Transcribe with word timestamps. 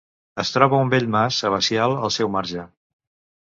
Es 0.43 0.51
troba 0.53 0.79
un 0.85 0.89
vell 0.93 1.05
mas 1.15 1.41
abacial 1.51 1.95
al 1.99 2.15
seu 2.17 2.33
marge. 2.39 2.67